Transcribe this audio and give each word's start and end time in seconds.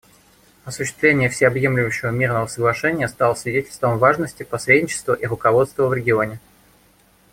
Осуществление 0.65 1.29
Всеобъемлющего 1.29 2.09
мирного 2.09 2.47
соглашения 2.47 3.07
стало 3.07 3.35
свидетельством 3.35 3.99
важности 3.99 4.41
посредничества 4.41 5.13
и 5.13 5.27
руководства 5.27 5.85
в 5.85 5.93
регионе. 5.93 6.39